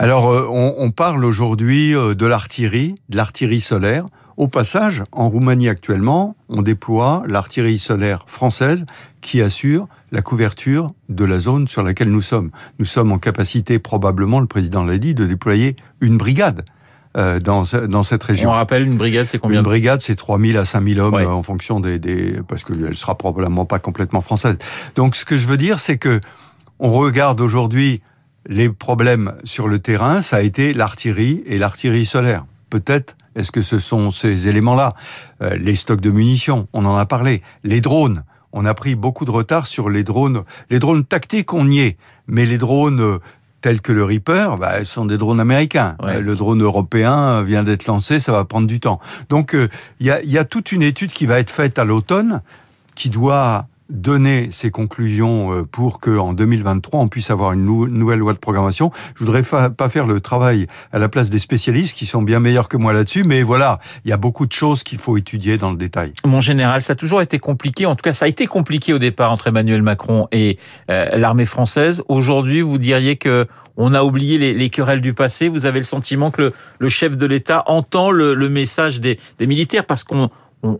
Alors, 0.00 0.28
euh, 0.30 0.48
on, 0.50 0.74
on, 0.78 0.90
parle 0.90 1.24
aujourd'hui 1.24 1.94
euh, 1.94 2.16
de 2.16 2.26
l'artillerie, 2.26 2.96
de 3.08 3.16
l'artillerie 3.16 3.60
solaire. 3.60 4.04
Au 4.36 4.48
passage, 4.48 5.04
en 5.12 5.28
Roumanie 5.28 5.68
actuellement, 5.68 6.34
on 6.48 6.60
déploie 6.60 7.22
l'artillerie 7.28 7.78
solaire 7.78 8.24
française 8.26 8.84
qui 9.20 9.40
assure 9.40 9.86
la 10.10 10.22
couverture 10.22 10.90
de 11.08 11.24
la 11.24 11.38
zone 11.38 11.68
sur 11.68 11.84
laquelle 11.84 12.10
nous 12.10 12.20
sommes. 12.20 12.50
Nous 12.80 12.84
sommes 12.84 13.12
en 13.12 13.18
capacité, 13.18 13.78
probablement, 13.78 14.40
le 14.40 14.48
président 14.48 14.84
l'a 14.84 14.98
dit, 14.98 15.14
de 15.14 15.24
déployer 15.24 15.76
une 16.00 16.16
brigade 16.16 16.64
euh, 17.16 17.38
dans, 17.38 17.64
dans 17.88 18.02
cette 18.02 18.22
région. 18.24 18.50
On 18.50 18.52
rappelle, 18.52 18.86
une 18.86 18.96
brigade, 18.96 19.26
c'est 19.26 19.38
combien 19.38 19.58
Une 19.58 19.64
brigade, 19.64 20.00
c'est 20.00 20.16
3000 20.16 20.56
à 20.56 20.64
5000 20.64 21.00
hommes 21.00 21.14
en 21.14 21.42
fonction 21.42 21.80
des, 21.80 21.98
des 21.98 22.40
parce 22.48 22.64
qu'elle 22.64 22.96
sera 22.96 23.16
probablement 23.16 23.64
pas 23.64 23.78
complètement 23.78 24.20
française. 24.20 24.56
Donc, 24.96 25.16
ce 25.16 25.24
que 25.24 25.36
je 25.36 25.46
veux 25.46 25.56
dire, 25.56 25.78
c'est 25.78 25.96
que 25.96 26.20
on 26.78 26.92
regarde 26.92 27.40
aujourd'hui 27.40 28.02
les 28.46 28.68
problèmes 28.68 29.34
sur 29.44 29.68
le 29.68 29.78
terrain, 29.78 30.22
ça 30.22 30.36
a 30.36 30.40
été 30.40 30.74
l'artillerie 30.74 31.42
et 31.46 31.58
l'artillerie 31.58 32.06
solaire. 32.06 32.44
Peut-être 32.68 33.16
est-ce 33.34 33.52
que 33.52 33.62
ce 33.62 33.78
sont 33.78 34.10
ces 34.10 34.48
éléments-là 34.48 34.92
euh, 35.42 35.56
Les 35.56 35.76
stocks 35.76 36.00
de 36.00 36.10
munitions, 36.10 36.68
on 36.72 36.84
en 36.84 36.96
a 36.96 37.06
parlé. 37.06 37.42
Les 37.62 37.80
drones, 37.80 38.24
on 38.52 38.64
a 38.64 38.74
pris 38.74 38.94
beaucoup 38.94 39.24
de 39.24 39.30
retard 39.30 39.66
sur 39.66 39.88
les 39.88 40.04
drones. 40.04 40.42
Les 40.70 40.78
drones 40.78 41.04
tactiques, 41.04 41.52
on 41.52 41.68
y 41.70 41.80
est. 41.80 41.96
Mais 42.26 42.46
les 42.46 42.58
drones 42.58 43.00
euh, 43.00 43.18
tels 43.64 43.80
que 43.80 43.92
le 43.92 44.04
Reaper, 44.04 44.58
bah, 44.58 44.80
ce 44.80 44.84
sont 44.84 45.06
des 45.06 45.16
drones 45.16 45.40
américains. 45.40 45.96
Le 46.20 46.36
drone 46.36 46.62
européen 46.62 47.40
vient 47.40 47.64
d'être 47.64 47.86
lancé, 47.86 48.20
ça 48.20 48.30
va 48.30 48.44
prendre 48.44 48.66
du 48.66 48.78
temps. 48.78 49.00
Donc 49.30 49.54
euh, 49.54 49.68
il 50.00 50.06
y, 50.06 50.10
a, 50.10 50.22
y, 50.22 50.36
a, 50.36 50.44
toute 50.44 50.70
une 50.70 50.82
étude 50.82 51.12
qui 51.12 51.24
va 51.24 51.38
être 51.38 51.50
faite 51.50 51.78
à 51.78 51.84
l'automne 51.86 52.42
qui 52.94 53.08
doit 53.08 53.66
donner 53.88 54.48
ses 54.52 54.70
conclusions 54.70 55.52
euh, 55.52 55.62
pour 55.64 56.00
qu'en 56.00 56.32
2023 56.32 57.00
on 57.00 57.08
puisse 57.08 57.30
avoir 57.30 57.52
une 57.52 57.64
nouvelle 57.64 58.18
loi 58.18 58.32
de 58.32 58.38
programmation. 58.38 58.90
Je 59.14 59.24
voudrais 59.24 59.42
pas 59.42 59.88
faire 59.88 60.06
le 60.06 60.20
travail 60.20 60.66
à 60.92 60.98
la 60.98 61.08
place 61.08 61.30
des 61.30 61.38
spécialistes 61.38 61.94
qui 61.94 62.06
sont 62.06 62.22
bien 62.22 62.40
meilleurs 62.40 62.68
que 62.68 62.76
moi 62.76 62.92
là-dessus, 62.92 63.24
mais 63.24 63.42
voilà, 63.42 63.78
il 64.04 64.10
y 64.10 64.12
a 64.12 64.16
beaucoup 64.16 64.46
de 64.46 64.52
choses 64.52 64.82
qu'il 64.82 64.98
faut 64.98 65.16
étudier 65.16 65.58
dans 65.58 65.70
le 65.70 65.76
détail. 65.76 66.12
Mon 66.24 66.40
général, 66.40 66.82
ça 66.82 66.94
a 66.94 66.96
toujours 66.96 67.22
été 67.22 67.38
compliqué. 67.38 67.86
En 67.86 67.94
tout 67.94 68.02
cas, 68.02 68.14
ça 68.14 68.24
a 68.24 68.28
été 68.28 68.46
compliqué 68.46 68.92
au 68.92 68.98
départ 68.98 69.30
entre 69.32 69.48
Emmanuel 69.48 69.82
Macron 69.82 70.28
et 70.32 70.58
euh, 70.90 71.16
l'armée 71.16 71.46
française. 71.46 72.02
Aujourd'hui, 72.08 72.62
vous 72.62 72.78
diriez 72.78 73.16
que 73.16 73.46
on 73.76 73.92
a 73.92 74.04
oublié 74.04 74.54
les, 74.54 74.70
querelles 74.70 75.00
du 75.00 75.14
passé. 75.14 75.48
Vous 75.48 75.66
avez 75.66 75.80
le 75.80 75.84
sentiment 75.84 76.30
que 76.30 76.52
le, 76.78 76.88
chef 76.88 77.16
de 77.16 77.26
l'État 77.26 77.64
entend 77.66 78.12
le, 78.12 78.48
message 78.48 79.00
des 79.00 79.18
militaires 79.40 79.84
parce 79.84 80.04
qu'on 80.04 80.30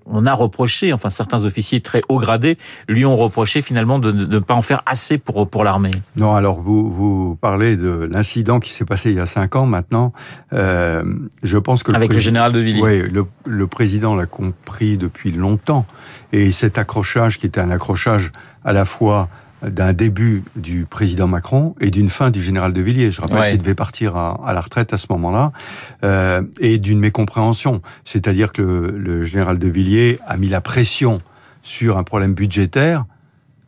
on, 0.06 0.26
a 0.26 0.32
reproché, 0.32 0.92
enfin 0.92 1.10
certains 1.10 1.44
officiers 1.44 1.81
très 1.81 2.02
haut 2.08 2.19
gradés 2.19 2.58
lui 2.88 3.04
ont 3.04 3.16
reproché 3.16 3.62
finalement 3.62 3.98
de, 3.98 4.12
ne 4.12 4.38
pas 4.38 4.54
en 4.54 4.62
faire 4.62 4.82
assez 4.86 5.19
pour 5.19 5.48
pour 5.48 5.64
l'armée. 5.64 5.90
Non, 6.16 6.34
alors 6.34 6.60
vous 6.60 6.90
vous 6.90 7.36
parlez 7.40 7.76
de 7.76 8.08
l'incident 8.10 8.60
qui 8.60 8.70
s'est 8.70 8.84
passé 8.84 9.10
il 9.10 9.16
y 9.16 9.20
a 9.20 9.26
cinq 9.26 9.56
ans 9.56 9.66
maintenant. 9.66 10.12
Euh, 10.52 11.04
je 11.42 11.58
pense 11.58 11.82
que 11.82 11.92
le 11.92 11.96
avec 11.96 12.12
le 12.12 12.20
général 12.20 12.52
de 12.52 12.60
Villiers. 12.60 12.82
Oui, 12.82 13.02
le, 13.10 13.26
le 13.46 13.66
président 13.66 14.14
l'a 14.16 14.26
compris 14.26 14.96
depuis 14.96 15.32
longtemps 15.32 15.86
et 16.32 16.50
cet 16.50 16.78
accrochage 16.78 17.38
qui 17.38 17.46
était 17.46 17.60
un 17.60 17.70
accrochage 17.70 18.32
à 18.64 18.72
la 18.72 18.84
fois 18.84 19.28
d'un 19.69 19.93
début 19.93 20.44
du 20.56 20.87
président 20.87 21.26
Macron 21.26 21.75
et 21.81 21.90
d'une 21.90 22.08
fin 22.08 22.31
du 22.31 22.43
général 22.43 22.72
de 22.72 22.81
Villiers. 22.81 23.11
Je 23.11 23.20
rappelle 23.20 23.52
qu'il 23.52 23.61
devait 23.61 23.75
partir 23.75 24.16
à, 24.16 24.52
la 24.52 24.61
retraite 24.61 24.93
à 24.93 24.96
ce 24.96 25.06
moment-là, 25.11 25.52
euh, 26.05 26.43
et 26.61 26.78
d'une 26.78 27.00
mécompréhension. 27.00 27.82
C'est-à-dire 28.05 28.52
que 28.52 28.62
le, 28.62 29.25
général 29.25 29.58
de 29.58 29.69
Villiers 29.69 30.19
a 30.26 30.37
mis 30.37 30.49
la 30.49 30.61
pression 30.61 31.20
sur 31.62 31.99
un 31.99 32.02
problème 32.02 32.34
budgétaire 32.34 33.05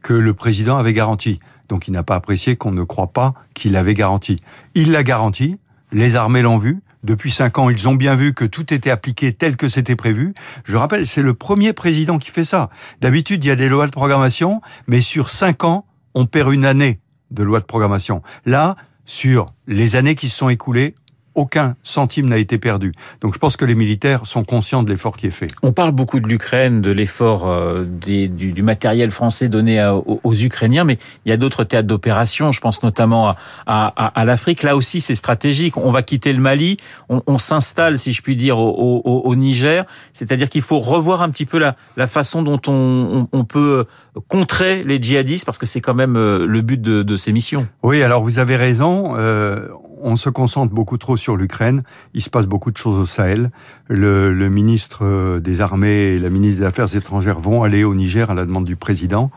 que 0.02 0.14
le 0.14 0.34
président 0.34 0.76
avait 0.76 0.92
garanti. 0.92 1.38
Donc 1.68 1.88
il 1.88 1.92
n'a 1.92 2.02
pas 2.02 2.14
apprécié 2.14 2.56
qu'on 2.56 2.72
ne 2.72 2.82
croit 2.82 3.12
pas 3.12 3.34
qu'il 3.54 3.76
avait 3.76 3.94
garanti. 3.94 4.36
Il 4.74 4.92
l'a 4.92 5.02
garanti, 5.02 5.58
les 5.92 6.14
armées 6.14 6.42
l'ont 6.42 6.58
vu, 6.58 6.80
depuis 7.06 7.30
cinq 7.30 7.58
ans, 7.58 7.70
ils 7.70 7.88
ont 7.88 7.94
bien 7.94 8.16
vu 8.16 8.34
que 8.34 8.44
tout 8.44 8.74
était 8.74 8.90
appliqué 8.90 9.32
tel 9.32 9.56
que 9.56 9.68
c'était 9.68 9.96
prévu. 9.96 10.34
Je 10.64 10.76
rappelle, 10.76 11.06
c'est 11.06 11.22
le 11.22 11.34
premier 11.34 11.72
président 11.72 12.18
qui 12.18 12.30
fait 12.30 12.44
ça. 12.44 12.68
D'habitude, 13.00 13.44
il 13.44 13.48
y 13.48 13.50
a 13.50 13.56
des 13.56 13.68
lois 13.68 13.86
de 13.86 13.92
programmation, 13.92 14.60
mais 14.88 15.00
sur 15.00 15.30
cinq 15.30 15.64
ans, 15.64 15.86
on 16.14 16.26
perd 16.26 16.52
une 16.52 16.64
année 16.64 17.00
de 17.30 17.42
loi 17.42 17.60
de 17.60 17.64
programmation. 17.64 18.22
Là, 18.44 18.76
sur 19.04 19.54
les 19.68 19.94
années 19.94 20.16
qui 20.16 20.28
se 20.28 20.36
sont 20.36 20.48
écoulées, 20.48 20.96
aucun 21.36 21.76
centime 21.82 22.28
n'a 22.28 22.38
été 22.38 22.58
perdu. 22.58 22.92
Donc 23.20 23.34
je 23.34 23.38
pense 23.38 23.56
que 23.56 23.64
les 23.64 23.74
militaires 23.74 24.26
sont 24.26 24.42
conscients 24.42 24.82
de 24.82 24.90
l'effort 24.90 25.16
qui 25.16 25.26
est 25.26 25.30
fait. 25.30 25.48
On 25.62 25.72
parle 25.72 25.92
beaucoup 25.92 26.18
de 26.18 26.26
l'Ukraine, 26.26 26.80
de 26.80 26.90
l'effort 26.90 27.48
euh, 27.48 27.84
du, 27.84 28.28
du, 28.28 28.62
matériel 28.62 29.10
français 29.10 29.48
donné 29.48 29.84
aux, 30.24 30.34
Ukrainiens, 30.34 30.84
mais 30.84 30.98
il 31.24 31.28
y 31.28 31.32
a 31.32 31.36
d'autres 31.36 31.64
théâtres 31.64 31.86
d'opération. 31.86 32.50
Je 32.52 32.60
pense 32.60 32.82
notamment 32.82 33.28
à, 33.28 33.36
à, 33.66 34.06
à 34.20 34.24
l'Afrique. 34.24 34.62
Là 34.62 34.74
aussi, 34.74 35.00
c'est 35.00 35.14
stratégique. 35.14 35.76
On 35.76 35.90
va 35.90 36.02
quitter 36.02 36.32
le 36.32 36.40
Mali, 36.40 36.78
on, 37.08 37.22
on 37.26 37.38
s'installe, 37.38 37.98
si 37.98 38.12
je 38.12 38.22
puis 38.22 38.34
dire, 38.34 38.58
au, 38.58 39.02
au, 39.04 39.20
au 39.24 39.36
Niger. 39.36 39.84
C'est-à-dire 40.12 40.48
qu'il 40.48 40.62
faut 40.62 40.80
revoir 40.80 41.22
un 41.22 41.30
petit 41.30 41.46
peu 41.46 41.58
la, 41.58 41.76
la 41.96 42.06
façon 42.06 42.42
dont 42.42 42.60
on, 42.66 43.28
on, 43.32 43.44
peut 43.44 43.84
contrer 44.28 44.82
les 44.84 45.00
djihadistes, 45.00 45.44
parce 45.44 45.58
que 45.58 45.66
c'est 45.66 45.80
quand 45.80 45.94
même 45.94 46.16
euh, 46.16 46.46
le 46.46 46.60
but 46.62 46.80
de, 46.80 47.02
de, 47.02 47.16
ces 47.16 47.32
missions. 47.32 47.66
Oui, 47.82 48.02
alors 48.02 48.22
vous 48.22 48.38
avez 48.38 48.56
raison. 48.56 49.14
Euh, 49.16 49.68
on 50.00 50.16
se 50.16 50.30
concentre 50.30 50.72
beaucoup 50.72 50.98
trop 50.98 51.16
sur 51.16 51.36
l'Ukraine. 51.36 51.82
Il 52.14 52.22
se 52.22 52.30
passe 52.30 52.46
beaucoup 52.46 52.70
de 52.70 52.76
choses 52.76 52.98
au 52.98 53.06
Sahel. 53.06 53.50
Le, 53.88 54.30
ministre 54.48 55.04
euh, 55.04 55.40
des 55.40 55.60
Armées 55.60 56.14
et 56.14 56.18
la 56.18 56.30
ministre 56.30 56.60
des 56.60 56.66
Affaires 56.66 56.94
étrangères 56.94 57.38
vont 57.38 57.62
aller 57.62 57.84
au 57.84 57.94
Niger 57.94 58.30
à 58.30 58.34
la 58.34 58.44
demande 58.44 58.64
du 58.64 58.76
président. 58.76 59.30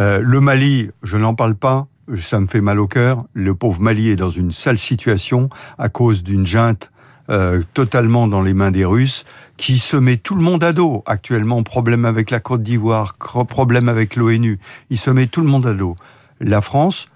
Euh, 0.00 0.20
le 0.22 0.40
Mali, 0.40 0.90
je 1.02 1.16
n'en 1.16 1.34
parle 1.34 1.54
pas. 1.54 1.86
Ça 2.18 2.40
me 2.40 2.46
fait 2.46 2.60
mal 2.60 2.80
au 2.80 2.88
cœur. 2.88 3.24
Le 3.32 3.54
pauvre 3.54 3.80
Mali 3.80 4.10
est 4.10 4.16
dans 4.16 4.30
une 4.30 4.50
sale 4.52 4.78
situation 4.78 5.48
à 5.78 5.88
cause 5.88 6.22
d'une 6.22 6.46
junte 6.46 6.90
euh, 7.30 7.62
totalement 7.72 8.26
dans 8.26 8.42
les 8.42 8.52
mains 8.52 8.72
des 8.72 8.84
Russes, 8.84 9.24
qui 9.56 9.78
se 9.78 9.96
met 9.96 10.16
tout 10.16 10.34
le 10.34 10.42
monde 10.42 10.64
à 10.64 10.72
dos. 10.72 11.04
Actuellement, 11.06 11.62
problème 11.62 12.04
avec 12.04 12.30
la 12.30 12.40
Côte 12.40 12.62
d'Ivoire, 12.62 13.14
problème 13.14 13.88
avec 13.88 14.16
l'ONU. 14.16 14.58
Il 14.90 14.98
se 14.98 15.10
met 15.10 15.26
tout 15.26 15.40
le 15.40 15.46
monde 15.46 15.66
à 15.66 15.72
dos. 15.72 15.96
La 16.40 16.60
France 16.60 17.06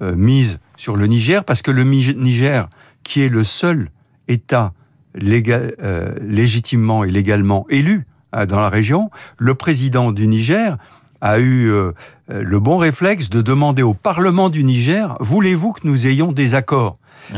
mise 0.00 0.58
sur 0.80 0.96
le 0.96 1.06
Niger 1.06 1.44
parce 1.44 1.60
que 1.60 1.70
le 1.70 1.84
Niger, 1.84 2.70
qui 3.02 3.20
est 3.20 3.28
le 3.28 3.44
seul 3.44 3.90
État 4.28 4.72
légal, 5.14 5.74
euh, 5.82 6.14
légitimement 6.22 7.04
et 7.04 7.10
légalement 7.10 7.66
élu 7.68 8.06
euh, 8.34 8.46
dans 8.46 8.60
la 8.60 8.70
région, 8.70 9.10
le 9.36 9.54
président 9.54 10.10
du 10.10 10.26
Niger 10.26 10.78
a 11.20 11.38
eu 11.38 11.68
euh, 11.70 11.92
le 12.30 12.58
bon 12.60 12.78
réflexe 12.78 13.28
de 13.28 13.42
demander 13.42 13.82
au 13.82 13.92
Parlement 13.92 14.48
du 14.48 14.64
Niger 14.64 15.16
voulez-vous 15.20 15.72
que 15.72 15.80
nous 15.84 16.06
ayons 16.06 16.32
des 16.32 16.54
accords? 16.54 16.96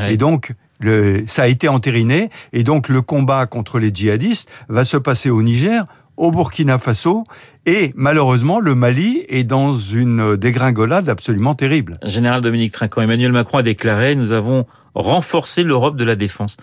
Et 0.09 0.17
donc 0.17 0.53
le, 0.81 1.25
ça 1.27 1.43
a 1.43 1.47
été 1.49 1.67
entériné 1.69 2.31
et 2.53 2.63
donc 2.63 2.89
le 2.89 3.03
combat 3.03 3.47
contre 3.47 3.81
les 3.81 3.91
djihadistes 3.93 4.49
va 4.69 4.85
se 4.85 4.97
passer 4.97 5.31
au 5.31 5.43
Niger 5.43 5.85
au 6.23 6.31
Burkina 6.31 6.79
Faso 6.79 7.25
et 7.67 7.93
malheureusement 7.97 8.61
le 8.61 8.77
Mali 8.77 9.25
est 9.29 9.43
dans 9.43 9.75
une 9.75 10.37
dégringolade 10.37 11.09
absolument 11.09 11.57
terrible. 11.57 11.99
Général 12.05 12.41
Dominique 12.41 12.73
Trinquant, 12.73 13.03
Emmanuel 13.03 13.33
Macron 13.33 13.59
a 13.59 13.63
déclaré 13.65 14.15
nous 14.15 14.33
avons 14.33 14.65
renforcé 14.95 15.65
l'Europe 15.65 15.97
de 15.97 16.05
la 16.05 16.15
défense. 16.15 16.57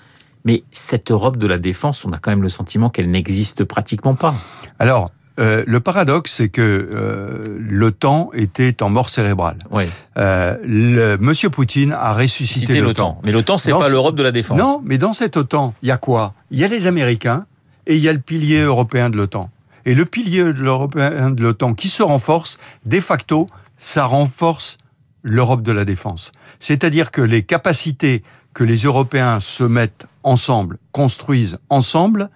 Mais 0.45 0.63
cette 0.71 1.11
Europe 1.11 1.35
de 1.35 1.45
la 1.45 1.57
défense, 1.57 2.05
on 2.05 2.13
a 2.13 2.19
quand 2.19 2.31
même 2.31 2.41
le 2.41 2.47
sentiment 2.47 2.89
qu'elle 2.89 3.11
n'existe 3.11 3.65
pratiquement 3.65 4.15
pas. 4.15 4.33
Alors, 4.79 5.11
euh, 5.37 5.65
le 5.67 5.81
paradoxe, 5.81 6.35
c'est 6.37 6.47
que 6.47 6.61
euh, 6.61 7.57
l'OTAN 7.59 8.29
était 8.33 8.81
en 8.81 8.89
mort 8.89 9.09
cérébrale. 9.09 9.57
Oui. 9.71 9.83
Euh, 10.17 10.55
le, 10.63 11.17
Monsieur 11.17 11.49
Poutine 11.49 11.91
a 11.91 12.13
ressuscité 12.13 12.79
l'OTAN. 12.79 13.19
Mais 13.25 13.33
l'OTAN, 13.33 13.57
c'est 13.57 13.71
pas 13.71 13.89
l'Europe 13.89 14.15
de 14.15 14.23
la 14.23 14.31
défense. 14.31 14.57
Non, 14.57 14.81
mais 14.85 14.97
dans 14.97 15.11
cette 15.11 15.35
OTAN, 15.35 15.73
il 15.83 15.89
y 15.89 15.91
a 15.91 15.97
quoi? 15.97 16.33
Il 16.49 16.59
y 16.59 16.63
a 16.63 16.69
les 16.69 16.87
Américains 16.87 17.45
et 17.89 17.96
il 17.96 18.03
y 18.03 18.08
a 18.08 18.13
le 18.13 18.19
pilier 18.19 18.62
européen 18.62 19.10
de 19.10 19.17
l'OTAN. 19.17 19.50
Et 19.86 19.96
le 19.96 20.05
pilier 20.05 20.41
européen 20.43 21.31
de 21.31 21.41
l'OTAN 21.41 21.74
qui 21.74 21.89
se 21.89 22.03
renforce, 22.03 22.60
de 22.86 23.00
facto, 23.00 23.48
ça 23.77 24.05
renforce 24.05 24.77
l'Europe 25.24 25.63
de 25.63 25.72
la 25.72 25.86
défense. 25.86 26.31
C'est-à-dire 26.60 27.12
que 27.12 27.22
les 27.22 27.43
capacités 27.43 28.24
que 28.53 28.63
les 28.63 28.77
Européens 28.77 29.39
se 29.39 29.63
mettent 29.63 30.05
ensemble, 30.24 30.77
construisent 30.91 31.58
ensemble, 31.69 32.29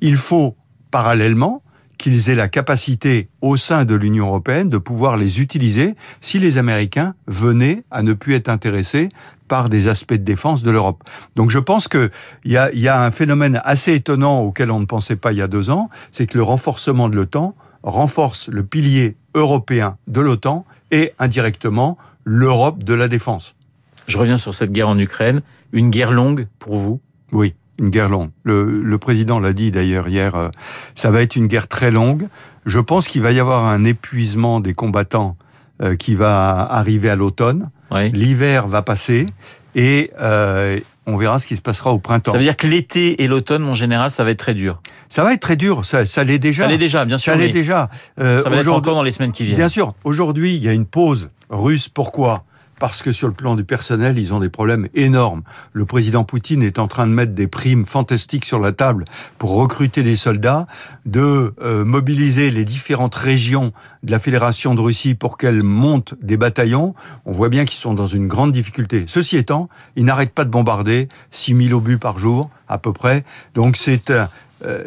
il 0.00 0.16
faut 0.16 0.56
parallèlement 0.90 1.62
qu'ils 1.98 2.30
aient 2.30 2.34
la 2.34 2.48
capacité 2.48 3.28
au 3.40 3.56
sein 3.56 3.84
de 3.84 3.94
l'Union 3.94 4.28
européenne 4.28 4.68
de 4.68 4.78
pouvoir 4.78 5.16
les 5.16 5.40
utiliser 5.40 5.94
si 6.20 6.38
les 6.38 6.58
Américains 6.58 7.14
venaient 7.26 7.84
à 7.90 8.02
ne 8.02 8.14
plus 8.14 8.34
être 8.34 8.48
intéressés 8.48 9.08
par 9.54 9.68
des 9.68 9.86
aspects 9.86 10.18
de 10.24 10.28
défense 10.34 10.64
de 10.64 10.72
l'Europe. 10.72 11.04
Donc 11.36 11.48
je 11.50 11.60
pense 11.60 11.86
qu'il 11.86 12.10
y 12.44 12.56
a, 12.56 12.72
y 12.74 12.88
a 12.88 13.04
un 13.04 13.12
phénomène 13.12 13.60
assez 13.62 13.94
étonnant 13.94 14.40
auquel 14.40 14.72
on 14.72 14.80
ne 14.80 14.84
pensait 14.84 15.14
pas 15.14 15.30
il 15.30 15.38
y 15.38 15.42
a 15.42 15.46
deux 15.46 15.70
ans, 15.70 15.90
c'est 16.10 16.26
que 16.26 16.36
le 16.36 16.42
renforcement 16.42 17.08
de 17.08 17.14
l'OTAN 17.14 17.54
renforce 17.84 18.48
le 18.48 18.64
pilier 18.64 19.14
européen 19.36 19.96
de 20.08 20.20
l'OTAN 20.20 20.64
et 20.90 21.12
indirectement 21.20 21.98
l'Europe 22.24 22.82
de 22.82 22.94
la 22.94 23.06
défense. 23.06 23.54
Je 24.08 24.18
reviens 24.18 24.38
sur 24.38 24.52
cette 24.54 24.72
guerre 24.72 24.88
en 24.88 24.98
Ukraine. 24.98 25.40
Une 25.72 25.90
guerre 25.90 26.10
longue 26.10 26.48
pour 26.58 26.76
vous? 26.76 26.98
Oui, 27.30 27.54
une 27.78 27.90
guerre 27.90 28.08
longue. 28.08 28.30
Le, 28.42 28.82
le 28.82 28.98
président 28.98 29.38
l'a 29.38 29.52
dit 29.52 29.70
d'ailleurs 29.70 30.08
hier, 30.08 30.34
euh, 30.34 30.48
ça 30.96 31.12
va 31.12 31.22
être 31.22 31.36
une 31.36 31.46
guerre 31.46 31.68
très 31.68 31.92
longue. 31.92 32.26
Je 32.66 32.80
pense 32.80 33.06
qu'il 33.06 33.22
va 33.22 33.30
y 33.30 33.38
avoir 33.38 33.66
un 33.66 33.84
épuisement 33.84 34.58
des 34.58 34.74
combattants 34.74 35.36
euh, 35.80 35.94
qui 35.94 36.16
va 36.16 36.58
arriver 36.58 37.08
à 37.08 37.14
l'automne. 37.14 37.70
Oui. 37.90 38.10
L'hiver 38.12 38.68
va 38.68 38.82
passer 38.82 39.26
et 39.74 40.10
euh, 40.20 40.78
on 41.06 41.16
verra 41.16 41.38
ce 41.38 41.46
qui 41.46 41.56
se 41.56 41.60
passera 41.60 41.92
au 41.92 41.98
printemps. 41.98 42.32
Ça 42.32 42.38
veut 42.38 42.44
dire 42.44 42.56
que 42.56 42.66
l'été 42.66 43.22
et 43.22 43.26
l'automne, 43.26 43.62
mon 43.62 43.74
général, 43.74 44.10
ça 44.10 44.24
va 44.24 44.30
être 44.30 44.38
très 44.38 44.54
dur. 44.54 44.80
Ça 45.08 45.22
va 45.22 45.34
être 45.34 45.40
très 45.40 45.56
dur, 45.56 45.84
ça, 45.84 46.06
ça 46.06 46.24
l'est 46.24 46.38
déjà. 46.38 46.64
Ça 46.64 46.70
l'est 46.70 46.78
déjà, 46.78 47.04
bien 47.04 47.18
sûr. 47.18 47.32
Ça 47.32 47.38
l'est 47.38 47.50
déjà. 47.50 47.90
Euh, 48.20 48.38
ça 48.38 48.48
va 48.48 48.56
être 48.56 48.68
encore 48.72 48.94
dans 48.94 49.02
les 49.02 49.12
semaines 49.12 49.32
qui 49.32 49.44
viennent. 49.44 49.56
Bien 49.56 49.68
sûr. 49.68 49.94
Aujourd'hui, 50.04 50.54
il 50.54 50.62
y 50.62 50.68
a 50.68 50.72
une 50.72 50.86
pause 50.86 51.30
russe. 51.50 51.88
Pourquoi? 51.88 52.44
Parce 52.84 53.00
que 53.00 53.12
sur 53.12 53.28
le 53.28 53.32
plan 53.32 53.54
du 53.54 53.64
personnel, 53.64 54.18
ils 54.18 54.34
ont 54.34 54.40
des 54.40 54.50
problèmes 54.50 54.90
énormes. 54.94 55.42
Le 55.72 55.86
président 55.86 56.22
Poutine 56.22 56.62
est 56.62 56.78
en 56.78 56.86
train 56.86 57.06
de 57.06 57.12
mettre 57.12 57.32
des 57.32 57.46
primes 57.46 57.86
fantastiques 57.86 58.44
sur 58.44 58.60
la 58.60 58.72
table 58.72 59.06
pour 59.38 59.54
recruter 59.54 60.02
des 60.02 60.16
soldats, 60.16 60.66
de 61.06 61.54
euh, 61.62 61.86
mobiliser 61.86 62.50
les 62.50 62.66
différentes 62.66 63.14
régions 63.14 63.72
de 64.02 64.10
la 64.10 64.18
Fédération 64.18 64.74
de 64.74 64.82
Russie 64.82 65.14
pour 65.14 65.38
qu'elles 65.38 65.62
montent 65.62 66.12
des 66.20 66.36
bataillons. 66.36 66.94
On 67.24 67.32
voit 67.32 67.48
bien 67.48 67.64
qu'ils 67.64 67.78
sont 67.78 67.94
dans 67.94 68.06
une 68.06 68.28
grande 68.28 68.52
difficulté. 68.52 69.06
Ceci 69.08 69.38
étant, 69.38 69.70
ils 69.96 70.04
n'arrêtent 70.04 70.34
pas 70.34 70.44
de 70.44 70.50
bombarder 70.50 71.08
6000 71.30 71.72
obus 71.72 71.96
par 71.96 72.18
jour, 72.18 72.50
à 72.68 72.76
peu 72.76 72.92
près. 72.92 73.24
Donc 73.54 73.78
c'est 73.78 74.10
euh, 74.10 74.26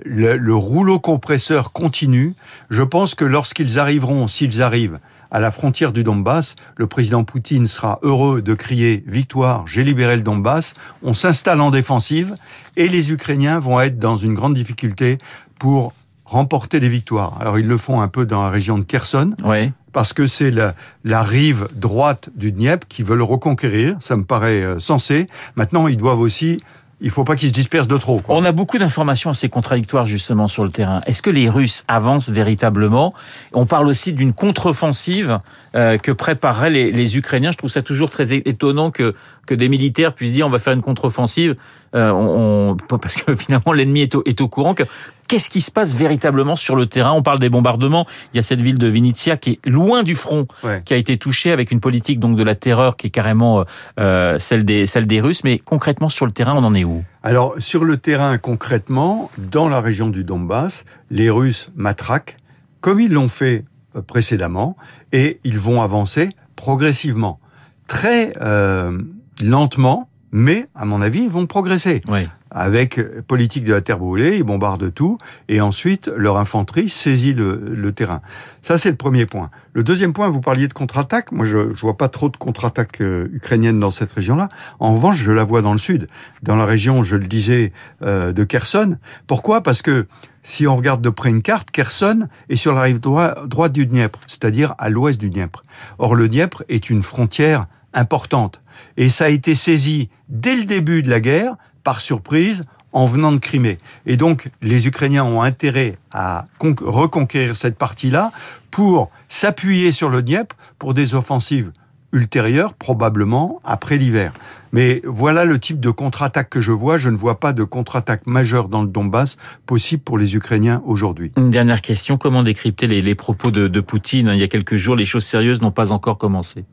le, 0.05 0.37
le 0.37 0.55
rouleau 0.55 0.99
compresseur 0.99 1.71
continue. 1.71 2.35
Je 2.69 2.83
pense 2.83 3.15
que 3.15 3.25
lorsqu'ils 3.25 3.79
arriveront, 3.79 4.27
s'ils 4.27 4.61
arrivent, 4.61 4.99
à 5.31 5.39
la 5.39 5.51
frontière 5.51 5.91
du 5.91 6.03
Donbass, 6.03 6.55
le 6.75 6.87
président 6.87 7.23
Poutine 7.23 7.67
sera 7.67 7.99
heureux 8.01 8.41
de 8.41 8.53
crier 8.53 9.03
victoire, 9.07 9.65
j'ai 9.67 9.83
libéré 9.83 10.15
le 10.15 10.21
Donbass, 10.21 10.73
on 11.03 11.13
s'installe 11.13 11.61
en 11.61 11.71
défensive 11.71 12.35
et 12.75 12.87
les 12.87 13.11
Ukrainiens 13.11 13.59
vont 13.59 13.79
être 13.81 13.99
dans 13.99 14.15
une 14.15 14.33
grande 14.33 14.53
difficulté 14.53 15.17
pour 15.59 15.93
remporter 16.25 16.79
des 16.79 16.89
victoires. 16.89 17.37
Alors 17.39 17.57
ils 17.57 17.67
le 17.67 17.77
font 17.77 18.01
un 18.01 18.07
peu 18.07 18.25
dans 18.25 18.43
la 18.43 18.49
région 18.49 18.77
de 18.77 18.83
Kherson, 18.83 19.33
oui. 19.43 19.71
parce 19.93 20.13
que 20.13 20.27
c'est 20.27 20.51
la, 20.51 20.75
la, 21.03 21.23
rive 21.23 21.67
droite 21.73 22.29
du 22.35 22.51
Dniepr 22.51 22.87
qui 22.87 23.01
veut 23.01 23.15
le 23.15 23.23
reconquérir, 23.23 23.95
ça 24.01 24.17
me 24.17 24.23
paraît 24.23 24.61
euh, 24.61 24.79
sensé. 24.79 25.27
Maintenant, 25.55 25.87
ils 25.87 25.97
doivent 25.97 26.19
aussi 26.19 26.59
il 26.99 27.11
faut 27.11 27.23
pas 27.23 27.35
qu'ils 27.35 27.49
se 27.49 27.53
dispersent 27.53 27.87
de 27.87 27.97
trop. 27.97 28.19
Quoi. 28.19 28.35
On 28.35 28.43
a 28.43 28.51
beaucoup 28.51 28.77
d'informations 28.79 29.29
assez 29.29 29.49
contradictoires 29.49 30.05
justement 30.05 30.47
sur 30.47 30.63
le 30.63 30.71
terrain. 30.71 31.01
Est-ce 31.05 31.21
que 31.21 31.29
les 31.29 31.47
Russes 31.47 31.83
avancent 31.87 32.29
véritablement? 32.29 33.13
On 33.53 33.65
parle 33.65 33.87
aussi 33.87 34.13
d'une 34.13 34.33
contre-offensive 34.33 35.39
euh, 35.75 35.97
que 35.97 36.11
prépareraient 36.11 36.71
les, 36.71 36.91
les, 36.91 37.17
Ukrainiens. 37.17 37.51
Je 37.51 37.57
trouve 37.57 37.69
ça 37.69 37.83
toujours 37.83 38.09
très 38.09 38.33
étonnant 38.33 38.89
que, 38.89 39.13
que 39.45 39.53
des 39.53 39.69
militaires 39.69 40.13
puissent 40.13 40.31
dire 40.31 40.47
on 40.47 40.49
va 40.49 40.59
faire 40.59 40.73
une 40.73 40.81
contre-offensive 40.81 41.55
euh, 41.97 42.11
on, 42.11 42.77
parce 42.97 43.15
que 43.15 43.35
finalement 43.35 43.73
l'ennemi 43.73 44.01
est 44.01 44.15
au, 44.15 44.23
est 44.25 44.39
au 44.41 44.47
courant. 44.47 44.73
Que, 44.73 44.83
Qu'est-ce 45.27 45.49
qui 45.49 45.59
se 45.59 45.71
passe 45.71 45.93
véritablement 45.93 46.55
sur 46.55 46.77
le 46.77 46.85
terrain? 46.85 47.11
On 47.11 47.21
parle 47.21 47.39
des 47.39 47.49
bombardements. 47.49 48.07
Il 48.33 48.37
y 48.37 48.39
a 48.39 48.43
cette 48.43 48.61
ville 48.61 48.77
de 48.77 48.87
Vinitsia 48.87 49.35
qui 49.35 49.51
est 49.51 49.69
loin 49.69 50.03
du 50.03 50.15
front, 50.15 50.47
ouais. 50.63 50.81
qui 50.85 50.93
a 50.93 50.97
été 50.97 51.17
touchée 51.17 51.51
avec 51.51 51.71
une 51.71 51.81
politique 51.81 52.21
donc 52.21 52.37
de 52.37 52.43
la 52.43 52.55
terreur 52.55 52.95
qui 52.95 53.07
est 53.07 53.09
carrément 53.09 53.65
euh, 53.99 54.39
celle 54.39 54.63
des 54.63 54.85
celle 54.85 55.05
des 55.05 55.19
Russes. 55.19 55.43
Mais 55.43 55.57
concrètement 55.57 56.07
sur 56.07 56.25
le 56.25 56.31
terrain, 56.31 56.53
on 56.55 56.63
en 56.63 56.73
est 56.73 56.85
où? 56.85 57.03
Alors 57.23 57.55
sur 57.57 57.83
le 57.83 57.97
terrain, 57.97 58.37
concrètement, 58.37 59.29
dans 59.37 59.67
la 59.67 59.81
région 59.81 60.07
du 60.07 60.23
Donbass, 60.23 60.85
les 61.11 61.29
Russes 61.29 61.71
matraquent 61.75 62.37
comme 62.79 63.01
ils 63.01 63.11
l'ont 63.11 63.27
fait 63.27 63.65
euh, 63.97 64.01
précédemment 64.01 64.77
et 65.11 65.39
ils 65.43 65.59
vont 65.59 65.81
avancer 65.81 66.29
progressivement, 66.55 67.39
très 67.87 68.33
euh, 68.41 68.97
lentement, 69.41 70.09
mais 70.31 70.67
à 70.75 70.85
mon 70.85 71.01
avis, 71.01 71.23
ils 71.23 71.29
vont 71.29 71.45
progresser. 71.45 72.01
Oui 72.07 72.27
avec 72.51 72.99
politique 73.27 73.63
de 73.63 73.73
la 73.73 73.81
terre 73.81 73.99
brûlée, 73.99 74.37
ils 74.37 74.43
bombardent 74.43 74.93
tout, 74.93 75.17
et 75.49 75.61
ensuite 75.61 76.09
leur 76.15 76.37
infanterie 76.37 76.89
saisit 76.89 77.33
le, 77.33 77.73
le 77.75 77.91
terrain. 77.91 78.21
Ça, 78.61 78.77
c'est 78.77 78.89
le 78.89 78.95
premier 78.95 79.25
point. 79.25 79.49
Le 79.73 79.83
deuxième 79.83 80.13
point, 80.13 80.29
vous 80.29 80.41
parliez 80.41 80.67
de 80.67 80.73
contre-attaque. 80.73 81.31
Moi, 81.31 81.45
je, 81.45 81.75
je 81.75 81.81
vois 81.81 81.97
pas 81.97 82.09
trop 82.09 82.29
de 82.29 82.37
contre-attaque 82.37 83.01
euh, 83.01 83.27
ukrainienne 83.33 83.79
dans 83.79 83.91
cette 83.91 84.11
région-là. 84.11 84.49
En 84.79 84.93
revanche, 84.93 85.17
je 85.17 85.31
la 85.31 85.43
vois 85.43 85.61
dans 85.61 85.71
le 85.71 85.77
sud, 85.77 86.07
dans 86.41 86.55
la 86.55 86.65
région, 86.65 87.03
je 87.03 87.15
le 87.15 87.27
disais, 87.27 87.73
euh, 88.01 88.31
de 88.33 88.43
Kherson. 88.43 88.97
Pourquoi? 89.27 89.61
Parce 89.61 89.81
que 89.81 90.07
si 90.43 90.65
on 90.65 90.77
regarde 90.77 91.01
de 91.01 91.09
près 91.09 91.29
une 91.29 91.43
carte, 91.43 91.71
Kherson 91.71 92.27
est 92.49 92.55
sur 92.55 92.73
la 92.73 92.81
rive 92.81 92.99
droite, 92.99 93.45
droite 93.45 93.73
du 93.73 93.85
Dniepr, 93.85 94.19
c'est-à-dire 94.27 94.71
à, 94.77 94.85
à 94.85 94.89
l'ouest 94.89 95.19
du 95.19 95.29
Dniepr. 95.29 95.61
Or, 95.99 96.15
le 96.15 96.29
Dniepr 96.29 96.63
est 96.69 96.89
une 96.89 97.03
frontière 97.03 97.65
importante. 97.97 98.61
Et 98.95 99.09
ça 99.09 99.25
a 99.25 99.29
été 99.29 99.55
saisi 99.55 100.09
dès 100.29 100.55
le 100.55 100.63
début 100.63 101.01
de 101.01 101.09
la 101.09 101.19
guerre 101.19 101.55
par 101.83 102.01
surprise 102.01 102.63
en 102.93 103.05
venant 103.05 103.31
de 103.31 103.37
Crimée. 103.37 103.77
Et 104.05 104.17
donc, 104.17 104.49
les 104.61 104.87
Ukrainiens 104.87 105.23
ont 105.23 105.41
intérêt 105.41 105.97
à 106.11 106.45
reconquérir 106.59 107.57
cette 107.57 107.77
partie-là 107.77 108.31
pour 108.71 109.11
s'appuyer 109.29 109.91
sur 109.91 110.09
le 110.09 110.21
Dniepr 110.21 110.55
pour 110.79 110.93
des 110.93 111.13
offensives 111.13 111.71
ultérieures, 112.13 112.73
probablement 112.73 113.61
après 113.63 113.97
l'hiver. 113.97 114.33
Mais 114.71 115.01
voilà 115.05 115.45
le 115.45 115.59
type 115.59 115.79
de 115.79 115.89
contre-attaque 115.89 116.49
que 116.49 116.61
je 116.61 116.71
vois. 116.71 116.97
Je 116.97 117.09
ne 117.09 117.17
vois 117.17 117.39
pas 117.39 117.53
de 117.53 117.63
contre-attaque 117.63 118.25
majeure 118.25 118.69
dans 118.69 118.81
le 118.81 118.87
Donbass 118.87 119.37
possible 119.65 120.03
pour 120.03 120.17
les 120.17 120.35
Ukrainiens 120.35 120.81
aujourd'hui. 120.85 121.31
Une 121.37 121.51
dernière 121.51 121.81
question. 121.81 122.17
Comment 122.17 122.43
décrypter 122.43 122.87
les, 122.87 123.01
les 123.01 123.15
propos 123.15 123.51
de, 123.51 123.67
de, 123.67 123.81
Poutine 123.81 124.31
Il 124.33 124.39
y 124.39 124.43
a 124.43 124.47
quelques 124.47 124.75
jours, 124.75 124.95
les 124.95 125.05
choses 125.05 125.23
sérieuses 125.23 125.61
n'ont 125.61 125.71
pas 125.71 125.91
encore 125.91 126.17
commencé. 126.17 126.65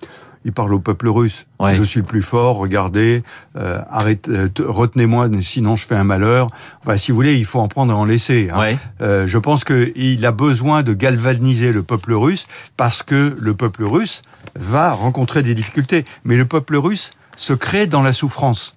Il 0.46 0.52
parle 0.52 0.74
au 0.74 0.78
peuple 0.78 1.08
russe. 1.08 1.46
Ouais. 1.58 1.74
Je 1.74 1.82
suis 1.82 2.00
le 2.00 2.06
plus 2.06 2.20
fort, 2.20 2.56
regardez, 2.56 3.22
euh, 3.56 3.80
arrête, 3.90 4.28
euh, 4.28 4.48
retenez-moi, 4.58 5.30
sinon 5.40 5.74
je 5.74 5.86
fais 5.86 5.94
un 5.94 6.04
malheur. 6.04 6.48
Enfin, 6.82 6.98
si 6.98 7.10
vous 7.10 7.16
voulez, 7.16 7.36
il 7.36 7.46
faut 7.46 7.60
en 7.60 7.68
prendre 7.68 7.94
et 7.94 7.96
en 7.96 8.04
laisser. 8.04 8.50
Hein. 8.52 8.60
Ouais. 8.60 8.78
Euh, 9.00 9.26
je 9.26 9.38
pense 9.38 9.64
qu'il 9.64 10.26
a 10.26 10.32
besoin 10.32 10.82
de 10.82 10.92
galvaniser 10.92 11.72
le 11.72 11.82
peuple 11.82 12.12
russe 12.12 12.46
parce 12.76 13.02
que 13.02 13.34
le 13.38 13.54
peuple 13.54 13.84
russe 13.84 14.20
va 14.54 14.92
rencontrer 14.92 15.42
des 15.42 15.54
difficultés. 15.54 16.04
Mais 16.24 16.36
le 16.36 16.44
peuple 16.44 16.76
russe 16.76 17.12
se 17.36 17.52
crée 17.52 17.86
dans 17.86 18.02
la 18.02 18.12
souffrance. 18.12 18.74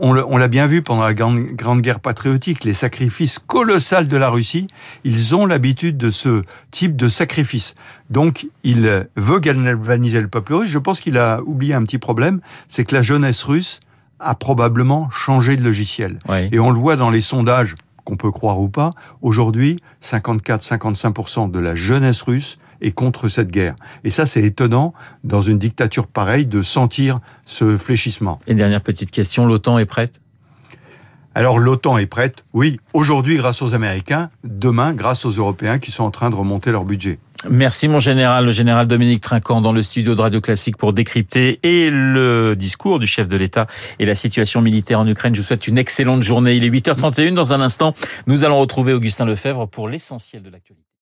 On 0.00 0.38
l'a 0.38 0.48
bien 0.48 0.66
vu 0.66 0.80
pendant 0.80 1.02
la 1.02 1.12
grande, 1.12 1.38
grande 1.48 1.82
Guerre 1.82 2.00
patriotique, 2.00 2.64
les 2.64 2.72
sacrifices 2.72 3.38
colossaux 3.38 4.04
de 4.04 4.16
la 4.16 4.30
Russie, 4.30 4.68
ils 5.04 5.34
ont 5.34 5.44
l'habitude 5.44 5.98
de 5.98 6.10
ce 6.10 6.40
type 6.70 6.96
de 6.96 7.10
sacrifice. 7.10 7.74
Donc, 8.08 8.46
il 8.64 9.06
veut 9.16 9.38
galvaniser 9.38 10.22
le 10.22 10.28
peuple 10.28 10.54
russe. 10.54 10.70
Je 10.70 10.78
pense 10.78 11.00
qu'il 11.00 11.18
a 11.18 11.42
oublié 11.42 11.74
un 11.74 11.82
petit 11.82 11.98
problème, 11.98 12.40
c'est 12.68 12.84
que 12.84 12.94
la 12.94 13.02
jeunesse 13.02 13.42
russe 13.42 13.80
a 14.18 14.34
probablement 14.34 15.10
changé 15.10 15.58
de 15.58 15.62
logiciel. 15.62 16.18
Et 16.52 16.58
on 16.58 16.70
le 16.70 16.78
voit 16.78 16.96
dans 16.96 17.10
les 17.10 17.20
sondages 17.20 17.74
qu'on 18.04 18.16
peut 18.16 18.30
croire 18.30 18.58
ou 18.60 18.70
pas, 18.70 18.92
aujourd'hui, 19.20 19.82
54-55% 20.02 21.50
de 21.50 21.58
la 21.58 21.74
jeunesse 21.74 22.22
russe 22.22 22.56
est 22.80 22.92
contre 22.92 23.28
cette 23.28 23.50
guerre. 23.50 23.76
Et 24.04 24.10
ça, 24.10 24.26
c'est 24.26 24.42
étonnant, 24.42 24.94
dans 25.24 25.40
une 25.40 25.58
dictature 25.58 26.06
pareille, 26.06 26.46
de 26.46 26.62
sentir 26.62 27.20
ce 27.44 27.76
fléchissement. 27.76 28.40
Et 28.46 28.54
dernière 28.54 28.82
petite 28.82 29.10
question, 29.10 29.46
l'OTAN 29.46 29.78
est 29.78 29.86
prête? 29.86 30.20
Alors 31.34 31.58
l'OTAN 31.58 31.98
est 31.98 32.06
prête, 32.06 32.46
oui, 32.54 32.80
aujourd'hui 32.94 33.36
grâce 33.36 33.60
aux 33.60 33.74
Américains, 33.74 34.30
demain 34.42 34.94
grâce 34.94 35.26
aux 35.26 35.32
Européens 35.32 35.78
qui 35.78 35.90
sont 35.90 36.04
en 36.04 36.10
train 36.10 36.30
de 36.30 36.34
remonter 36.34 36.72
leur 36.72 36.86
budget. 36.86 37.18
Merci 37.50 37.88
mon 37.88 37.98
général, 37.98 38.46
le 38.46 38.52
général 38.52 38.86
Dominique 38.86 39.20
Trinquant 39.20 39.60
dans 39.60 39.72
le 39.72 39.82
studio 39.82 40.14
de 40.14 40.20
Radio 40.22 40.40
Classique 40.40 40.78
pour 40.78 40.94
décrypter 40.94 41.60
et 41.62 41.90
le 41.90 42.56
discours 42.56 42.98
du 42.98 43.06
chef 43.06 43.28
de 43.28 43.36
l'État 43.36 43.66
et 43.98 44.06
la 44.06 44.14
situation 44.14 44.62
militaire 44.62 44.98
en 44.98 45.06
Ukraine. 45.06 45.34
Je 45.34 45.42
vous 45.42 45.46
souhaite 45.46 45.68
une 45.68 45.76
excellente 45.76 46.22
journée. 46.22 46.54
Il 46.54 46.64
est 46.64 46.70
8h31 46.70 47.34
dans 47.34 47.52
un 47.52 47.60
instant. 47.60 47.94
Nous 48.26 48.44
allons 48.44 48.58
retrouver 48.58 48.94
Augustin 48.94 49.26
Lefebvre 49.26 49.68
pour 49.68 49.90
l'essentiel 49.90 50.42
de 50.42 50.48
l'actualité. 50.48 50.85